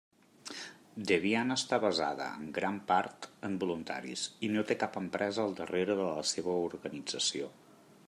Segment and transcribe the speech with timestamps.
[1.11, 6.03] Debian està basada, en gran part, en voluntaris, i no té cap empresa al darrere
[6.05, 7.57] de la seva organització.